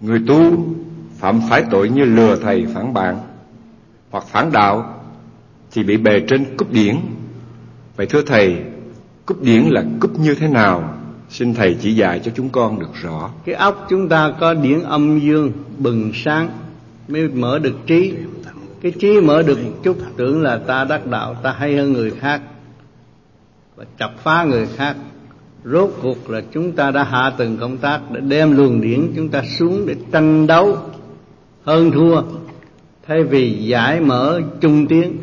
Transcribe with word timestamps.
Người 0.00 0.22
tu 0.26 0.66
phạm 1.18 1.40
phải 1.48 1.64
tội 1.70 1.88
như 1.88 2.04
lừa 2.04 2.36
thầy 2.36 2.66
phản 2.74 2.94
bạn 2.94 3.18
hoặc 4.10 4.24
phản 4.26 4.52
đạo 4.52 5.00
thì 5.70 5.82
bị 5.82 5.96
bề 5.96 6.20
trên 6.20 6.56
cúp 6.56 6.72
điển. 6.72 6.96
Vậy 7.96 8.06
thưa 8.06 8.22
thầy, 8.22 8.56
cúp 9.26 9.42
điển 9.42 9.62
là 9.62 9.84
cúp 10.00 10.18
như 10.18 10.34
thế 10.34 10.48
nào? 10.48 10.94
Xin 11.30 11.54
thầy 11.54 11.76
chỉ 11.80 11.94
dạy 11.94 12.20
cho 12.24 12.32
chúng 12.34 12.48
con 12.48 12.78
được 12.78 12.94
rõ. 13.02 13.30
Cái 13.44 13.54
óc 13.54 13.86
chúng 13.90 14.08
ta 14.08 14.32
có 14.40 14.54
điển 14.54 14.82
âm 14.82 15.20
dương 15.20 15.52
bừng 15.78 16.12
sáng 16.14 16.48
mới 17.08 17.28
mở 17.28 17.58
được 17.58 17.76
trí. 17.86 18.14
Cái 18.82 18.92
trí 19.00 19.20
mở 19.20 19.42
được 19.42 19.58
một 19.64 19.72
chút 19.82 19.98
tưởng 20.16 20.42
là 20.42 20.58
ta 20.66 20.84
đắc 20.84 21.06
đạo, 21.06 21.34
ta 21.42 21.54
hay 21.58 21.76
hơn 21.76 21.92
người 21.92 22.10
khác 22.10 22.42
và 23.76 23.84
chọc 23.98 24.10
phá 24.22 24.44
người 24.44 24.66
khác 24.76 24.96
rốt 25.64 25.90
cuộc 26.02 26.30
là 26.30 26.42
chúng 26.52 26.72
ta 26.72 26.90
đã 26.90 27.04
hạ 27.04 27.32
từng 27.38 27.56
công 27.56 27.76
tác 27.76 28.00
để 28.10 28.20
đem 28.20 28.56
luồng 28.56 28.80
điển 28.80 29.12
chúng 29.16 29.28
ta 29.28 29.42
xuống 29.58 29.86
để 29.86 29.94
tranh 30.12 30.46
đấu. 30.46 30.76
Hơn 31.64 31.90
thua, 31.90 32.22
thay 33.06 33.24
vì 33.24 33.52
giải 33.52 34.00
mở 34.00 34.40
trung 34.60 34.86
tiến 34.86 35.16